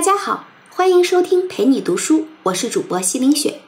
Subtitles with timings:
[0.00, 3.60] 大家好，欢迎收听陪你读书，我是主播西林雪。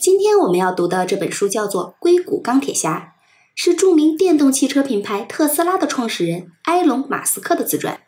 [0.00, 3.12] 今天我们要读的这本书叫做《硅谷钢铁侠》，
[3.54, 8.00] 是著名电动汽车品牌特斯拉的创始人埃隆·马斯克的自传。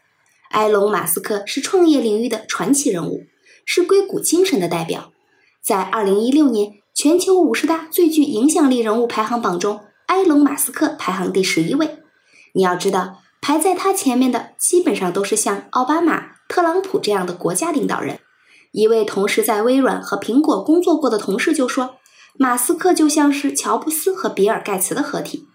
[0.52, 3.25] 埃隆·马斯克是创业领域的传奇人物，
[3.66, 5.12] 是硅谷精神的代表。
[5.62, 11.99] 在2016年全球五十大最具影响力人物排行榜中，埃隆·马斯克排行第十一位。
[12.54, 16.36] 你要知道，排在他前面的基本上都是像奥巴马。
[16.49, 18.21] 特朗普这样的国家领导人，
[18.71, 21.96] 一位同时在微软和苹果工作过的同事就说
[22.39, 25.49] ：“马斯克就像是乔布斯和比尔盖茨的合体，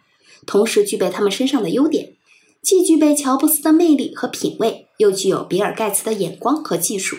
[0.45, 2.15] 同时具备他们身上的优点，
[2.61, 7.15] 既具备乔布斯的魅力和品味，又具有比尔盖茨的眼光和技术，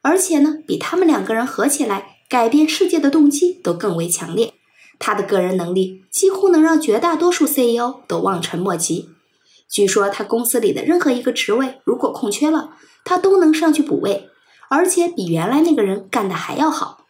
[0.00, 4.54] 而且呢，比他们两个人合起来改变世界的动机都更为强烈。
[4.98, 9.10] 他的个人能力几乎能让绝大多数 CEO 都望尘莫及。
[9.72, 14.28] 据说他公司里的任何一个职位如果空缺了。”他都能上去补位，
[14.70, 17.04] 而且比原来那个人干的还要好。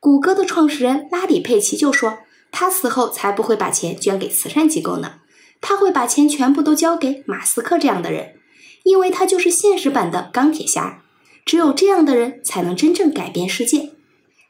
[0.00, 2.18] 谷歌的创始人拉里·佩奇就说
[2.50, 5.20] ：“他死后才不会把钱捐给慈善机构呢，
[5.60, 8.34] 他会把钱全部都交给马斯克这样的人，
[8.82, 11.04] 因为他就是现实版的钢铁侠。
[11.46, 13.92] 只有这样的人才能真正改变世界。”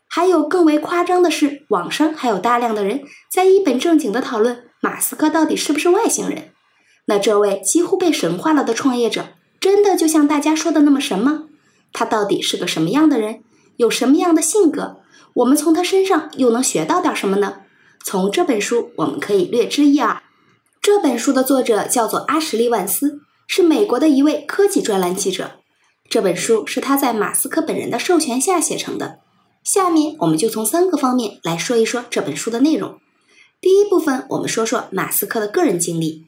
[0.09, 6.53] 还有更为夸张的是，网上还有大量的人在一本正经的讨论马斯克到底是不是外星人。
[7.09, 9.29] 那这位几乎被神化了的创业者。
[9.61, 11.45] 真的就像大家说的那么神吗？
[11.93, 13.43] 他到底是个什么样的人？
[13.77, 15.01] 有什么样的性格？
[15.35, 17.63] 我们从他身上又能学到点什么呢？
[18.05, 20.23] 从这本书我们可以略知一二。
[20.81, 25.53] 这本书的作者叫做阿什利·万斯，是美国的一位科技专栏记者。
[26.09, 29.19] 这本书是他在马斯克本人的授权下写成的。
[29.65, 33.01] 下面我们就从三个方面来说一说这本书的内容。
[33.61, 36.28] 第一部分，我们说说马斯克的个人经历。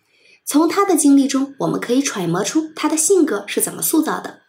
[0.53, 4.41] 从他的经历中，我们可以揣摩出他的性格是怎么塑造的。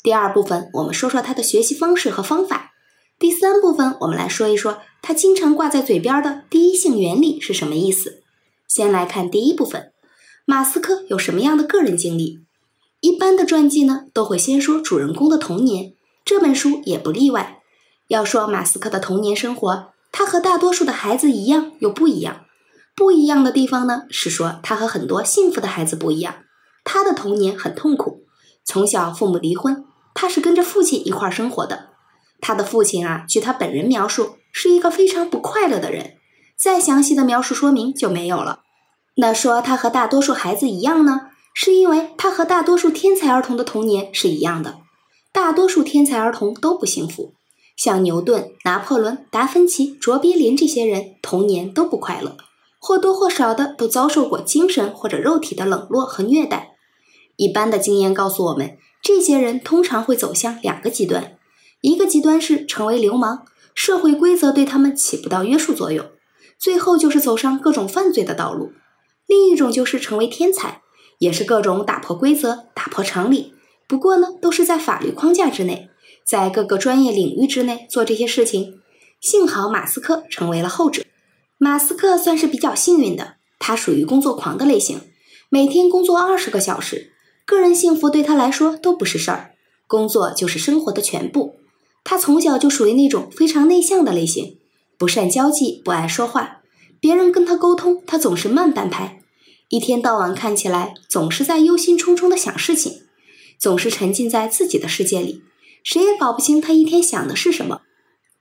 [0.00, 2.70] 第二部分，我们说说他的学习方式和方法。
[3.18, 8.22] 第三部分，我们来说一说他经常挂在嘴边的第一性原理是什么意思。
[8.68, 9.90] 先来看第一部分，
[10.44, 12.44] 马斯克有什么样的个人经历？
[13.00, 15.94] 一般的传记呢，都会先说主人公的童年，
[16.24, 17.58] 这本书也不例外。
[18.06, 22.44] 要说马斯克的童年生活，他和大多数的孩子一样，又不一样。
[22.94, 26.34] 不一样的地方呢，是说他和很多幸福的孩子不一样。
[26.84, 28.24] 他的童年很痛苦，
[28.64, 29.84] 从小父母离婚，
[30.14, 31.90] 他是跟着父亲一块生活的。
[32.40, 36.16] 他的父亲啊，据他本人描述，是一个非常不快乐的人。
[36.58, 38.60] 再详细的描述说明就没有了。
[39.16, 44.78] 那说他和大多数孩子一样呢，是因为他和大多数天才儿童的童年是一样的。
[45.32, 47.34] 大多数天才儿童都不幸福，
[47.76, 52.36] 像牛顿、拿破仑、达芬奇、卓别林这些人，童年都不快乐。
[52.80, 56.76] 或多或少的都遭受过精神或者肉体的冷落和虐待。
[57.36, 61.38] 一般的经验告诉我们，这些人通常会走向两个极端：
[61.82, 66.06] 一个极端是成为流氓，社会规则对他们起不到约束作用，
[66.58, 68.72] 最后就是走上各种犯罪的道路；
[69.26, 70.82] 另一种就是成为天才，
[71.18, 73.54] 也是各种打破规则、打破常理。
[73.86, 75.90] 不过呢，都是在法律框架之内，
[76.24, 78.80] 在各个专业领域之内做这些事情。
[79.20, 81.02] 幸好马斯克成为了后者。
[81.62, 85.02] 马斯克算是比较幸运的，他属于工作狂的类型，
[85.50, 87.12] 每天工作二十个小时，
[87.44, 89.50] 个人幸福对他来说都不是事儿，
[89.86, 91.56] 工作就是生活的全部。
[92.02, 94.56] 他从小就属于那种非常内向的类型，
[94.96, 96.62] 不善交际，不爱说话，
[96.98, 99.20] 别人跟他沟通，他总是慢半拍，
[99.68, 103.02] 一天到晚看起来总是在忧心忡忡的想事情，
[103.58, 105.42] 总是沉浸在自己的世界里，
[105.84, 107.82] 谁也搞不清他一天想的是什么。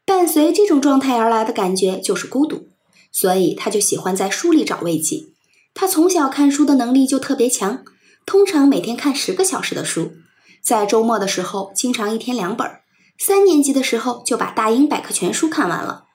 [0.05, 2.69] 伴随这种状态而来的感觉就是孤独。
[3.11, 5.25] 所以他就喜欢在书里找慰藉。
[5.73, 7.83] 他从小看书的能力就特别强，
[8.25, 10.11] 通常每天看十个小时的书，
[10.61, 12.67] 在周末的时候经常一天两本。
[13.17, 16.05] 三年级的时候就把大英百科全书看完了。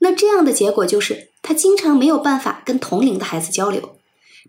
[0.00, 3.96] 那这样的结果就是他经常没有办法跟同龄的孩子交流。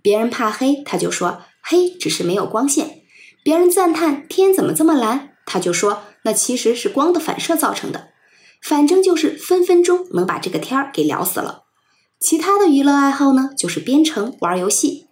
[0.01, 2.87] 别人怕黑，他就说黑只是没有光线；
[3.43, 8.09] 别人赞叹天怎么这么蓝，他就说那其实是光的反射造成的。
[8.61, 11.63] 反正就是分分钟能把这个天儿给聊死了。
[12.19, 15.07] 其他的娱乐爱好呢，就是编程、玩游戏，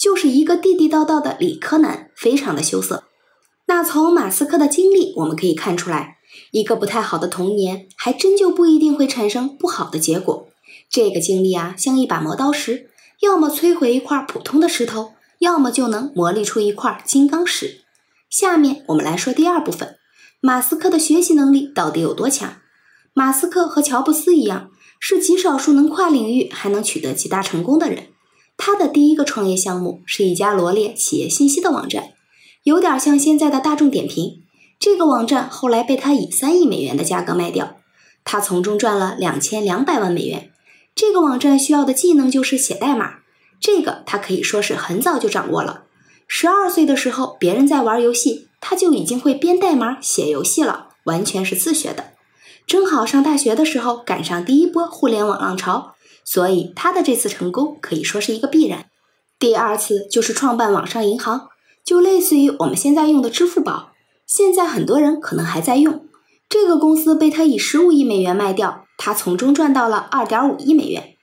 [0.00, 3.04] 就是一个地地道道的理科男，非常的羞涩。
[3.66, 6.16] 那从马斯克的经历，我们可以看出来，
[6.52, 10.48] 一个不太好的童年，还真就不一定会产生不好的结果。
[10.88, 12.88] 这个经历啊，像一把磨刀石，
[13.20, 17.82] 要么摧毁一块普通的石头，要么就能磨砺出一块金刚石。
[18.30, 19.98] 下面我们来说第二部分，
[20.40, 22.56] 马斯克的学习能力到底有多强？
[23.12, 24.70] 马斯克和乔布斯一样。
[24.98, 28.08] 是极少数能跨领域还能取得极大成功的人。
[28.56, 32.14] 他的第一个创业项目是一家罗列企业信息的网站，
[32.62, 34.42] 有点像现在的大众点评。
[34.78, 37.76] 这个网站后来被他以三亿美元的价格卖掉，
[38.24, 40.50] 他从中赚了两千两百万美元。
[40.94, 43.18] 这个网站需要的技能就是写代码，
[43.60, 45.84] 这个他可以说是很早就掌握了。
[46.26, 52.15] 十二岁的时候，别人在玩游戏，他就已经会编代码写游戏了，完全是自学的。
[52.66, 58.86] 正好上大学的时候赶上第一波互联网浪潮，所以他的这次成功可以说是一个必然。
[59.38, 61.48] 第二次就是创办网上银行，
[61.84, 63.92] 就类似于我们现在用的支付宝，
[64.26, 66.04] 现在很多人可能还在用。
[66.48, 71.14] 这个公司被他以十五亿美元卖掉，他从中赚到了二点五亿美元。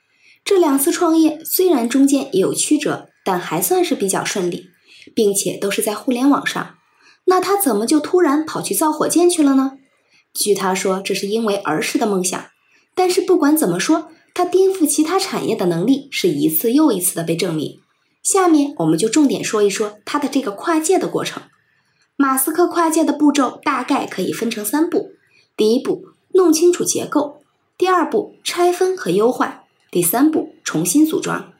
[0.44, 4.70] 这两次创业虽然中间也有曲折，但还算是比较顺利。
[5.14, 6.76] 并且都是在互联网上，
[7.26, 9.72] 那他怎么就突然跑去造火箭去了呢？
[10.34, 12.44] 据他说，这是因为儿时的梦想。
[12.94, 17.80] 但是不管怎么说，他颠覆其他产业的能力是一次又一次的被证明。
[18.22, 21.42] 下面我们就重点说一说他的这个跨界的过程。
[22.16, 25.12] 马斯克跨界的步骤大概可以分成三步：
[25.56, 26.04] 第一步，
[26.34, 27.40] 弄清楚结构；
[27.76, 31.52] 第二步，拆分和优化；第三步，重新组装。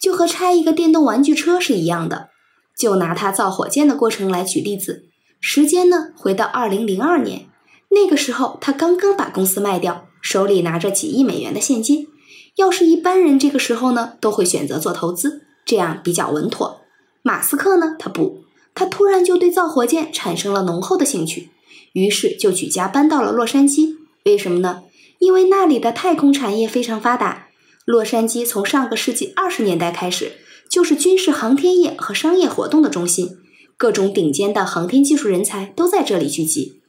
[0.00, 2.30] 就和拆一个电动玩具车是一样的。
[2.76, 5.04] 就拿他造火箭的过程来举例子，
[5.38, 7.46] 时间呢回到二零零二年，
[7.90, 12.08] 那个时候他刚刚把公司卖掉，手里拿着几亿美元的现金。
[12.56, 16.80] 要是一般人这个时候呢，都会选择做投资，这样比较稳妥。
[17.22, 18.44] 马斯克呢，他不，
[18.74, 21.50] 他突然就对造火箭产生了浓厚的兴趣，
[21.92, 23.96] 于是就举家搬到了洛杉矶。
[24.24, 24.82] 为什么呢？
[25.18, 27.48] 因为那里的太空产业非常发达。
[27.84, 30.32] 洛杉矶从上个世纪二十年代开始。
[30.70, 33.38] 就是军事航天业和商业活动的中心，
[33.76, 36.79] 各种顶尖的航天技术人才都在这里聚集。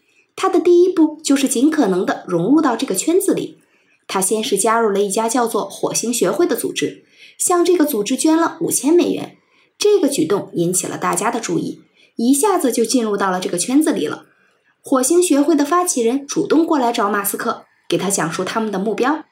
[0.41, 3.59] 他的第一步就是尽可能的融入到这个圈子里。
[4.07, 7.05] 他先是加入了一家叫做火星学会的组织，
[7.37, 9.37] 向这个组织捐了五千美元。
[9.77, 11.83] 这个举动引起了大家的注意，
[12.15, 14.25] 一下子就进入到了这个圈子里了。
[14.81, 19.23] 火星学会的发起人主动过来找马斯克，给他讲述他们的目标。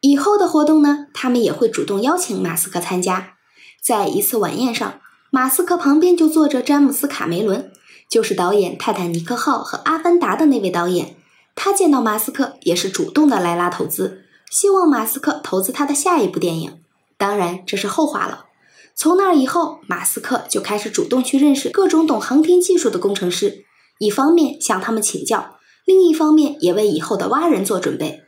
[0.00, 3.34] 以后的活动呢，他们也会主动邀请马斯克参加。
[3.80, 5.00] 在一次晚宴上，
[5.30, 7.70] 马斯克旁边就坐着詹姆斯·卡梅伦，
[8.08, 11.16] 就是导演《泰坦尼克号》和《阿凡达》的那位导演。
[11.54, 16.78] 他见到马斯克也是主动的来拉投资，希望马斯克投资他的下一部电影。
[17.16, 18.46] 当然，这是后话了。
[18.94, 23.64] 从那以后，马斯克就开始主动去认识各种懂航天技术的工程师，
[23.98, 28.22] 一方面向他们请教，另一方面也为以后的挖人做准备。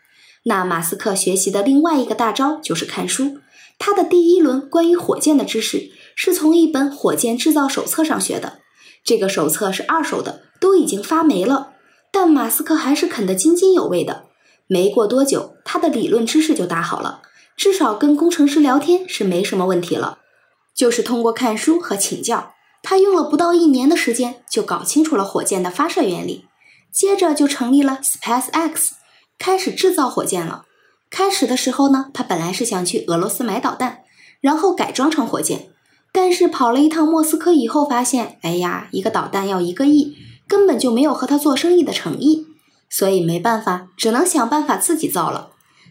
[0.44, 3.38] 那马斯克学习的另外一个大招就是看书。
[3.78, 8.60] 他的第一轮关于火箭的知识是从一本火箭制造手册上学的，
[9.04, 11.72] 这个手册是二手的，都已经发霉了，
[12.12, 14.24] 但马斯克还是啃得津津有味的。
[14.66, 17.22] 没过多久，他的理论知识就打好了，
[17.56, 20.18] 至少跟工程师聊天是没什么问题了。
[20.74, 26.46] 就是通过看书和请教，他用了不到一年的时间就搞清楚了火箭的发射原理，
[26.92, 28.90] 接着就成立了 SpaceX，
[29.38, 30.64] 开始制造火箭了。
[31.10, 34.02] 开始的时候呢，他本来是想去俄罗斯买导弹，
[34.40, 35.70] 然后改装成火箭。
[36.12, 40.16] 但是跑了一趟莫斯科以后，发现，哎呀，一个导弹要一个亿，
[40.48, 42.46] 根本就没有和他做生意的诚意。
[42.88, 45.50] 所以没办法，只能想办法自己造了。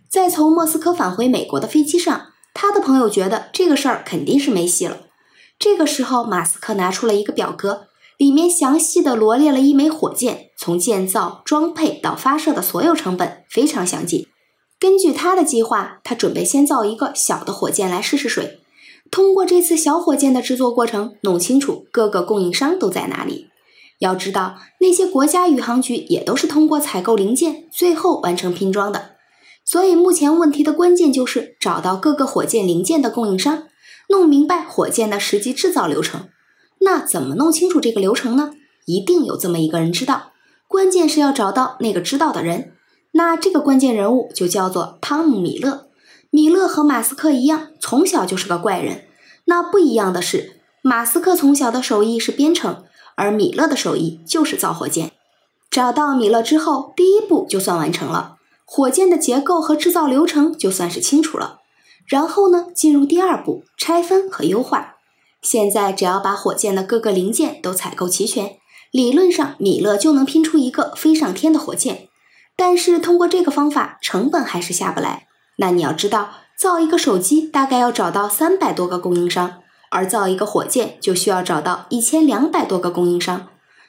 [0.09, 4.97] 在从莫斯科返回美国的飞机上，他的朋友觉得这个事儿肯定是没戏了。
[5.57, 14.27] 这个时候，马斯克拿出了一个表格，里面详细的罗列了一枚火箭从建造、装配到发射的所有成本，非常详尽。
[14.77, 18.58] 根据他的计划，他准备先造一个小的火箭来试试水。
[19.11, 23.47] 通过这次小火箭的制作过程，弄清楚各个供应商都在哪里。
[23.99, 29.15] 要知道，那些国家宇航局也都是通过采购零件，最后完成拼装的。
[29.65, 33.63] 所以，目前问题的关键就是找到各个火箭零件的供应商，
[34.09, 36.29] 弄明白火箭的实际制造流程。
[36.79, 38.53] 那怎么弄清楚这个流程呢？
[38.85, 40.31] 一定有这么一个人知道，
[40.67, 42.71] 关键是要找到那个知道的人。
[43.11, 45.88] 那这个关键人物就叫做汤姆·米勒。
[46.31, 49.05] 米勒和马斯克一样，从小就是个怪人。
[49.45, 52.83] 那不一样的是，马斯克从小的手艺是编程，
[53.15, 55.11] 而米勒的手艺就是造火箭。
[55.71, 61.59] 找到米勒之后，第一步就算完成了，火箭的结构和制造流程就算是清楚了。
[62.05, 64.95] 然后呢，进入第二步，拆分和优化。
[65.41, 68.57] 现在只要把火箭的各个零件都采购齐全，
[68.91, 72.09] 理论上米勒就能拼出一个飞上天的火箭。
[72.55, 75.28] 但是通过这个方法，成本还是下不来。
[75.61, 79.55] 那你要知道，造一个手机大概要找到三百多个供应商，
[79.91, 83.47] 而造一个火箭就需要找到一千两百多个供应商。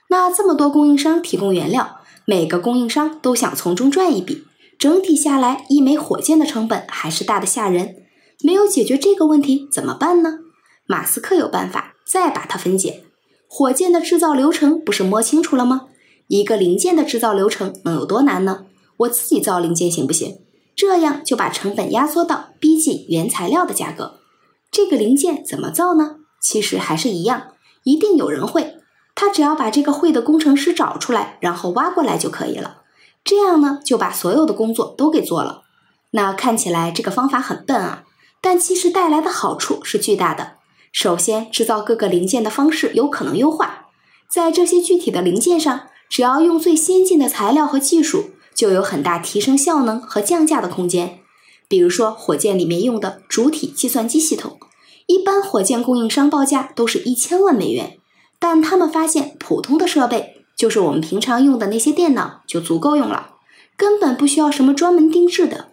[0.09, 4.45] 那这么多供应商提供原料，每个供应商都想从中赚一笔，
[4.77, 7.95] 整体下来，一枚火箭的成本还是大的吓人。
[8.43, 10.39] 没有解决这个问题怎么办呢？
[10.87, 13.05] 马斯克有办法，再把它分解。
[13.47, 15.83] 火箭的制造流程不是摸清楚了吗？
[16.27, 18.65] 一个零件的制造流程能有多难呢？
[18.97, 20.39] 我自己造零件行不行？
[20.81, 24.21] 这样就把成本压缩到逼近原材料的价格。
[24.71, 26.21] 这个零件怎么造呢？
[26.41, 27.49] 其实还是一样，
[27.83, 28.77] 一定有人会。
[29.15, 32.79] 他只要把这个会的工程师找出来，然后挖过来就可以了。
[33.23, 35.65] 这样呢，就把所有的工作都给做了。
[36.13, 38.05] 那看起来这个方法很笨啊，
[38.41, 40.55] 但其实带来的好处是巨大的。
[40.93, 43.89] 首先，制造各个零件的方式有可能优化，
[44.31, 51.21] 在这些具体的零件上，只要用最先进的材料和技术，就有很大提升效能和降价的空间。
[51.69, 54.59] 比如说，火箭里面用的主体计算机系统，
[55.07, 57.99] 一般火箭供应商报价都是一千万美元，
[58.39, 63.35] 但他们发现普通的设备，就是我们平常用的那些电脑就足够用了，
[63.77, 65.69] 根本不需要什么专门定制的。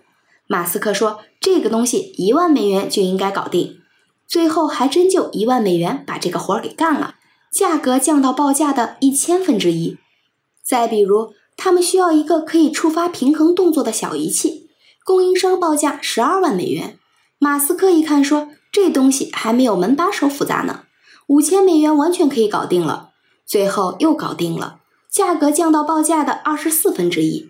[0.45, 3.79] 马斯克说：“这个东西一万美元就应该搞定。”
[4.27, 7.15] 最后还真就一万美元把这个活儿给干了，
[7.51, 9.97] 价格降到报价的一千分之一。
[10.61, 14.69] 再比如，他们需要一个可以触发平衡动作的小仪器，
[15.03, 16.97] 供应商报价十二万美元。
[17.39, 20.83] 马斯克一看说：“这东西还没有门把手复杂呢，
[21.27, 23.09] 五千美元完全可以搞定了。”
[23.45, 24.79] 最后又搞定了，
[25.11, 27.49] 价格降到报价的二十四分之一。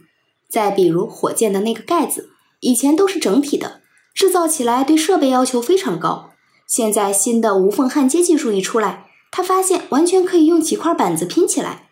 [0.50, 2.32] 再比如火箭的那个盖子。
[2.60, 3.82] 以前都是整体的，
[4.16, 6.32] 制造起来对设备要求非常高。
[6.66, 11.87] 现在新的无缝焊接技术一出来，他发现完全可以用几块板子拼起来。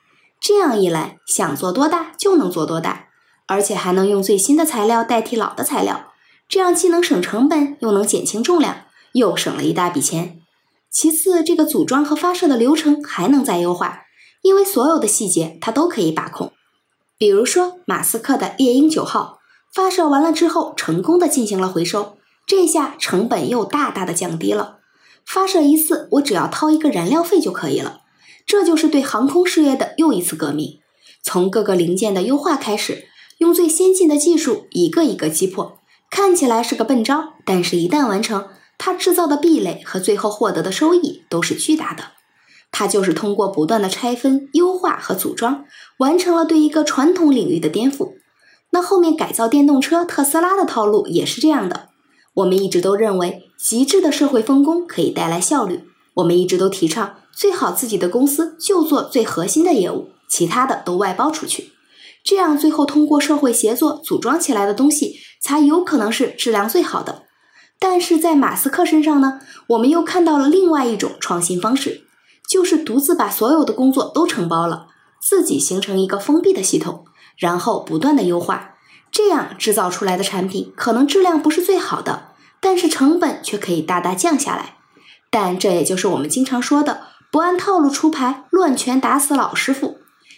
[0.48, 3.08] 这样一来，想做多大就能做多大，
[3.48, 6.14] 而且还能用最新的材料代替老的材料。
[6.48, 8.84] 这样既能省成本，又能减轻重量，
[9.14, 10.40] 又省了一大笔钱。
[10.92, 14.04] 其次，这个组装和发射的流程还能再优化，
[14.44, 16.54] 因为所有的细节它都可以把控。
[17.18, 19.40] 比如说，马斯克的猎鹰九号。
[19.74, 24.78] 发射完了之后，成功的进行了回收，这下成本又大大的降低了。
[25.26, 28.02] 发射一次，我只要掏一个燃料费就可以了。
[28.46, 30.80] 这就是对航空事业的又一次革命。
[31.24, 33.06] 从各个零件的优化开始，
[33.40, 35.80] 用最先进的技术一个一个击破。
[36.12, 38.48] 看起来是个笨招，但是一旦完成，
[38.78, 42.12] 它制造的壁垒和最后获得的收益都是巨大的。
[42.72, 45.66] 它就是通过不断的拆分、优化和组装，
[45.98, 48.14] 完成了对一个传统领域的颠覆。
[48.72, 51.90] 那后面改造电动车，特斯拉的套路也是这样的。
[52.36, 55.86] 我们一直都认为，极致的社会分工可以带来效率。
[56.16, 61.74] 我们一直都提倡，最好自己的公司就做最核心的业务，其他的都外包出去。
[62.24, 67.24] 这样最后通过社会协作组装起来的东西，才有可能是质量最好的。
[67.78, 72.06] 但是在马斯克身上呢，我们又看到了另外一种创新方式，
[72.50, 74.88] 就是独自把所有的工作都承包了，
[75.22, 77.06] 自己形成一个封闭的系统。
[77.38, 78.76] 然后不断的优化，
[79.12, 82.30] 这样制造出来的产品可能质量不是最好的，
[82.62, 84.78] 但是成本却可以大大降下来。
[85.30, 89.98] 但这也就是我们经常说的“不按套路出牌，乱拳打死老师傅”。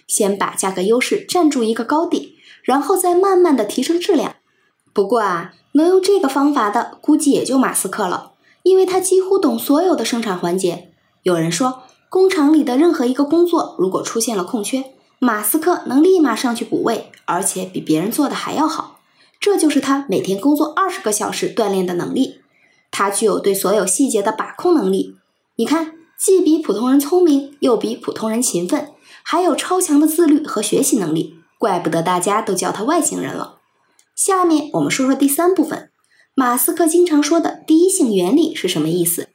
[0.10, 4.38] 先把价格优势占住一个高地，然后再慢慢的提升质量。
[4.94, 8.32] 不过啊，能用这个方法的估计也就马斯克了，
[8.64, 10.92] 因为他几乎懂所有的生产环节。
[11.22, 14.86] 有人说，工厂里的任何一个工作如果出现了空缺。
[15.20, 19.02] 马斯克能立马上去补位，而且比别人做的还要好，
[19.40, 22.42] 这就是他每天工作二十个小时锻炼的能力。
[22.90, 25.16] 他具有对所有细节的把控能力。
[25.58, 28.92] 你看，既比普通人聪明，又比普通人勤奋，
[29.24, 33.60] 还有超强的自律和学习能力，怪不得大家都叫他外星人了。
[34.16, 35.92] 下面我们说说第三部分，
[36.34, 39.30] 马斯克经常说的第一性原理是什么意思？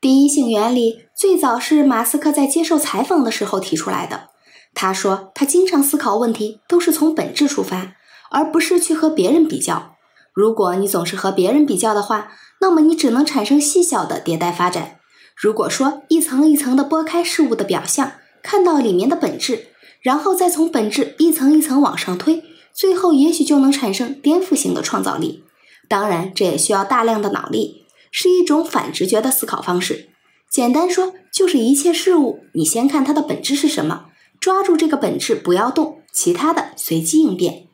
[0.00, 4.28] 第一性原理最早是马斯克在接受采访的时候提出来的。
[4.74, 7.94] 他说，他经常思考问题都是从本质出发，
[8.30, 9.96] 而不是去和别人比较。
[10.34, 12.30] 如果你总是和别人比较的话，
[12.60, 14.97] 那么你只能产生细小的迭代发展。
[15.40, 19.68] 如果说一层一层的剥开事物的表象，看到里面的本质，
[20.02, 22.42] 然后再从本质一层一层往上推，
[22.74, 25.44] 最后也许就能产生颠覆性的创造力。
[25.88, 30.08] 当然，这也需要大量的脑力，是一种反直觉的思考方式。
[30.50, 34.06] 简单说，就是一切事物，你先看它的本质是什么。
[34.40, 37.68] 抓住这个本质，不要动，其他的随机应变。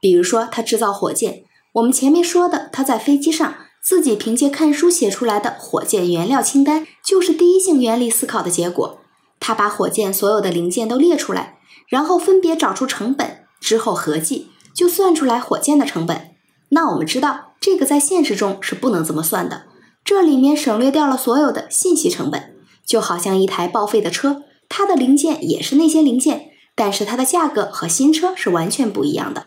[0.00, 8.98] 比如说，他制造火箭，我们前面说的，他在飞机上自己凭借看书写出来的火箭原料清单，就是第一性原理思考的结果。
[9.40, 11.58] 他把火箭所有的零件都列出来，
[11.88, 16.32] 然后分别找出成本，之后合计，就算出来火箭的成本。
[16.68, 19.64] 那我们知道，这个在现实中是不能这么算的，
[20.04, 24.42] 这里面省略掉了所有的信息成本，就好像一台报废的车。
[24.68, 29.46] 它的零件也是那些零件，但是它的价格和新车是完全不一样的。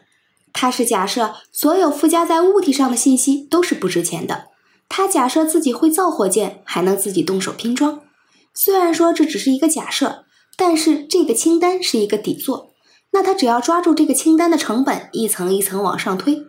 [0.53, 4.45] 它是假设所有附加在物体上的信息都是不值钱的。
[4.87, 8.01] 他假设自己会造火箭，还能自己动手拼装。
[8.53, 12.69] 虽然说这只是一个假设，但是这个清单是一个底座。
[13.11, 16.43] 那他只要抓住这个清单的成本，一层一层往上推。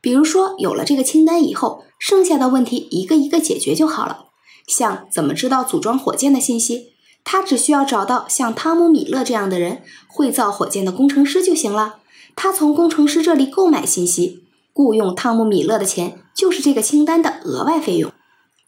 [0.00, 4.28] 比如说，有了这个清单以后，剩下的问题一个一个解决就好了。
[4.66, 11.96] 像怎么知道组装火箭的信息，他只需要找到像汤姆·米勒这样的人，会造火箭的工程师就行了。
[12.36, 18.12] 他从工程师这里购买信息，雇佣汤姆·米勒的钱就是这个清单的额外费用。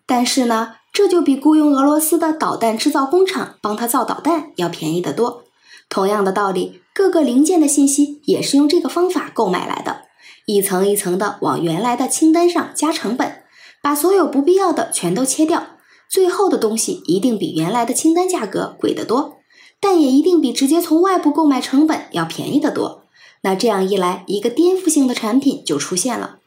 [0.07, 5.45] 但是呢，这就比雇佣俄罗斯的导弹制造工厂帮他造导弹要便宜得多。
[5.88, 10.02] 同样的道理，各个零件的信息也是用这个方法购买来的。
[10.47, 13.42] 一层一层的往原来的清单上加成本，
[13.81, 15.62] 把所有不必要的全都切掉，
[16.11, 19.37] 最后的东西一定比原来的清单价格贵得多，
[19.81, 23.01] 但也一定比直接从外部购买成本要便宜得多。
[23.42, 26.38] 那这样一来，一个颠覆性的产品就出现了。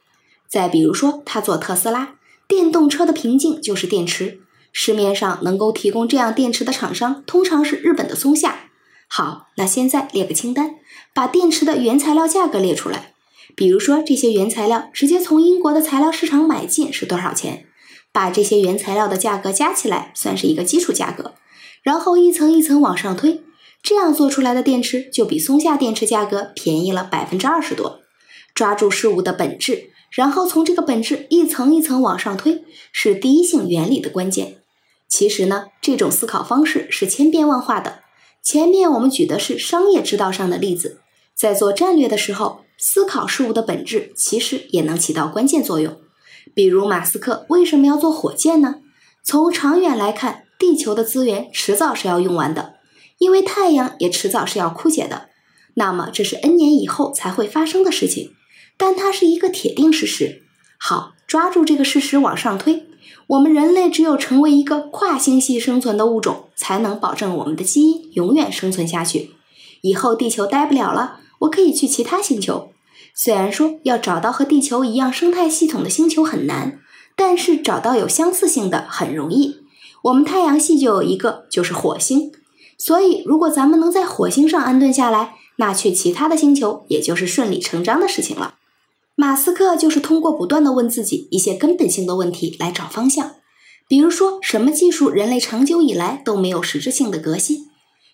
[0.47, 2.15] 再比如说，他做特斯拉
[2.47, 4.39] 电动车的瓶颈就是电池，
[4.71, 8.69] 市面上能够提供这样电池的厂商通常是日本的松下。
[9.07, 10.75] 好，那现在列个清单，
[11.13, 13.13] 把电池的原材料价格列出来。
[13.55, 17.65] 比如说，这些原材料直接从英国的材料市场买进是多少钱？
[18.11, 21.33] 把这些原材料的价格加起来，算是一个基础价格，
[21.83, 23.43] 然后一层一层往上推，
[23.85, 27.99] 这样做出来的电池就比松下电池价格便宜了百分之二十多。
[28.55, 34.57] 抓住事物的本质，然后从这个本质一层一层往上推，是第一性原理的关键。
[35.07, 37.99] 其实呢，这种思考方式是千变万化的。
[38.41, 41.01] 前面我们举的是商业之道上的例子，
[41.35, 42.65] 在做战略的时候。
[42.77, 45.95] 思考事物的本质，其实也能起到关键作用。
[46.53, 48.81] 比如马斯克为什么要做火箭呢？
[49.23, 52.74] 从长远来看，地球的资源迟早是要用完的，
[53.17, 55.29] 因为太阳也迟早是要枯竭的。
[55.75, 58.31] 那么这是 N 年以后才会发生的事情，
[58.77, 60.43] 但它是一个铁定事实。
[60.77, 62.85] 好，抓住这个事实往上推，
[63.27, 69.31] 我们人类只有成为一个跨星系生存的物种，才能保证我们的基因永远生存下去。
[69.81, 71.19] 以后地球待不了了。
[71.39, 72.71] 我可以去其他星球，
[73.13, 76.79] 虽然说要找到和地球一样生态系统的星球很难，
[77.15, 79.57] 但是找到有相似性的很容易。
[80.03, 82.31] 我们太阳系就有一个，就是火星。
[82.77, 88.55] 所以，如果咱们能在火星上安顿下来，那去其他的星球也就是顺理成章的事情了。
[89.15, 93.35] 马斯克就是通过不断的问自己一些根本性的问题来找方向，
[93.87, 97.67] 比如说，什么技术人类长久以来都没有实质性的革新？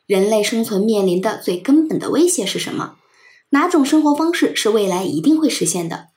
[0.06, 2.95] 人类生存面临的最根本的威胁是什么？
[3.50, 6.10] 哪种生活方式是未来一定会实现的？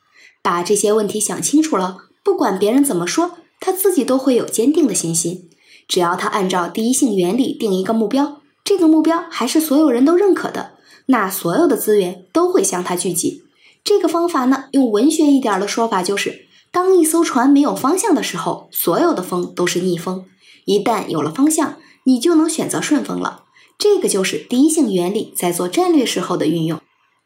[0.42, 5.48] 把这些问题想清楚了，不管别人怎么说，他自己都会有坚定的信心。
[5.86, 10.72] 只要他按照第一性原理定一个目标，这个目标还是所有人都认可的，
[11.06, 13.44] 那所有的资源都会向他聚集。
[13.84, 20.24] 这个方法呢，用文学一点的说法就是：当一艘船没有方向的时候，所有的风都是逆风；
[20.64, 23.42] 一旦有了方向，你就能选择顺风了。
[23.76, 26.80] 这个就是第一性原理在做战略时候的运用。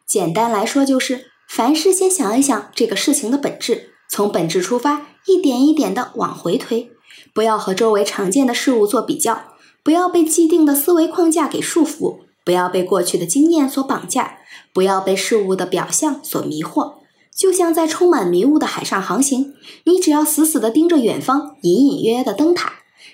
[0.07, 6.91] 简单来说，就是凡事先想一想这个事情的本质，从本质出发，一点一点的往回推，
[7.39, 9.45] 不要和周围常见的事物做比较，
[9.85, 14.39] 不要被既定的思维框架给束缚，不要被过去的经验所绑架，
[14.75, 16.95] 不要被事物的表象所迷惑。
[17.33, 22.73] 就像在充满迷雾的海上航行，你只要死死地盯着远方隐隐约约的灯塔，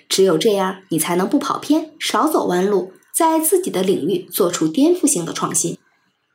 [0.09, 5.77] 只有这样，你才能不跑偏，少走弯路，在自己的领域做出颠覆性的创新。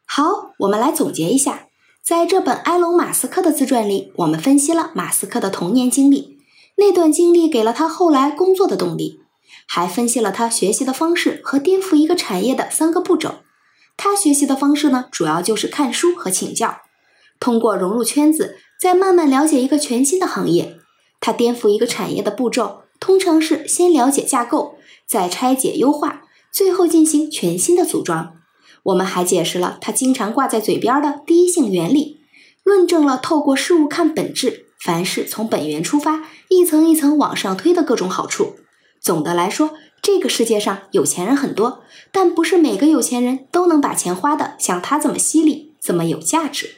[0.07, 1.67] 好，我们来总结一下，
[2.05, 6.39] 在这本埃隆·马斯克的自传里，我们分析了马斯克的童年经历，
[6.81, 9.21] 那段经历给了他后来工作的动力，
[9.69, 13.41] 还分析了他学习的方式和颠覆一个产业的三个步骤。
[13.99, 16.79] 他学习的方式呢，主要就是看书和请教，
[17.39, 20.79] 通过融入圈子，再慢慢了解一个全新的行业。
[21.21, 28.37] 他颠覆一个产业的步骤，通常是先了解架构，再拆解优化，最后进行全新的组装。
[28.85, 32.23] 我们还解释了他经常挂在嘴边的第一性原理，
[32.65, 38.57] 论证了透过事物看本质，凡事从本源出发，一层一层往上推的各种好处。
[39.01, 46.77] 总的来说，这个世界上有钱人很多，但不是每个有钱人都能把钱花的像他这么犀利，这么有价值。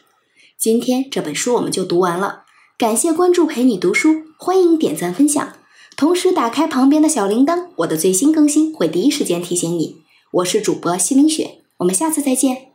[0.58, 2.42] 今天这本书我们就读完了，
[2.76, 5.54] 感谢关注陪你读书，欢迎点赞分享，
[5.96, 10.02] 同时打开旁边的小铃铛，我的最新更新会第一时间提醒你。
[10.32, 11.58] 我是主播西林雪。
[11.78, 12.71] 我们下次再见。